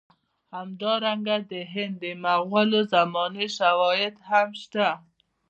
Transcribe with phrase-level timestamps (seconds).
[0.55, 4.87] همدارنګه د هند د مغولو د زمانې شواهد هم شته.